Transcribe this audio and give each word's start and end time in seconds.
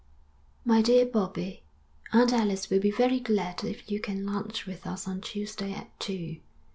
My 0.65 0.81
Dear 0.81 1.05
Bobbie: 1.05 1.61
_Aunt 2.11 2.31
Alice 2.33 2.71
will 2.71 2.79
be 2.79 2.89
very 2.89 3.19
glad 3.19 3.63
if 3.63 3.91
you 3.91 3.99
can 3.99 4.25
lunch 4.25 4.65
with 4.65 4.87
us 4.87 5.07
on 5.07 5.21
Tuesday 5.21 5.73
at 5.73 5.99
two. 5.99 6.37